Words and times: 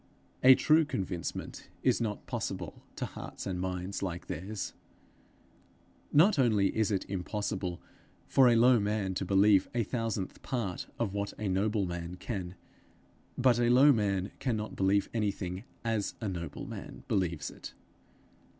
A 0.41 0.55
true 0.55 0.83
convincement 0.83 1.69
is 1.83 2.01
not 2.01 2.25
possible 2.25 2.81
to 2.95 3.05
hearts 3.05 3.45
and 3.45 3.61
minds 3.61 4.01
like 4.01 4.25
theirs. 4.25 4.73
Not 6.11 6.39
only 6.39 6.75
is 6.75 6.89
it 6.89 7.07
impossible 7.07 7.79
for 8.25 8.49
a 8.49 8.55
low 8.55 8.79
man 8.79 9.13
to 9.13 9.25
believe 9.25 9.69
a 9.75 9.83
thousandth 9.83 10.41
part 10.41 10.87
of 10.97 11.13
what 11.13 11.33
a 11.37 11.47
noble 11.47 11.85
man 11.85 12.15
can, 12.15 12.55
but 13.37 13.59
a 13.59 13.69
low 13.69 13.91
man 13.91 14.31
cannot 14.39 14.75
believe 14.75 15.07
anything 15.13 15.65
as 15.85 16.15
a 16.19 16.27
noble 16.27 16.65
man 16.65 17.03
believes 17.07 17.51
it. 17.51 17.75